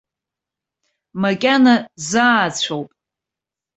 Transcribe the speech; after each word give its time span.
Макьана 1.21 1.75
заацәоуп. 2.07 2.89